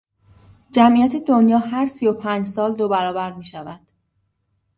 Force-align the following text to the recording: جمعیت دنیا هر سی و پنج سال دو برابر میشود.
جمعیت 0.73 1.15
دنیا 1.15 1.57
هر 1.57 1.87
سی 1.87 2.07
و 2.07 2.13
پنج 2.13 2.47
سال 2.47 2.75
دو 2.75 2.89
برابر 2.89 3.33
میشود. 3.33 3.81